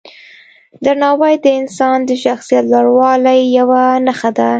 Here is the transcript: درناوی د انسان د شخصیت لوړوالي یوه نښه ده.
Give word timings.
درناوی 0.83 1.33
د 1.43 1.47
انسان 1.59 1.97
د 2.05 2.11
شخصیت 2.23 2.63
لوړوالي 2.73 3.39
یوه 3.57 3.81
نښه 4.05 4.29
ده. 4.37 4.49